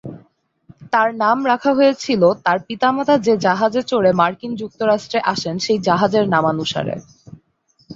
[0.93, 6.95] তার নাম রাখা হয়েছিল তার পিতামাতা যে জাহাজে চড়ে মার্কিন যুক্তরাষ্ট্রে আসেন সেই জাহাজের নামানুসারে।